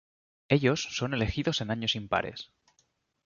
Ellos 0.49 0.81
son 0.97 1.13
elegidos 1.13 1.61
en 1.61 1.69
años 1.69 1.93
impares. 1.93 2.49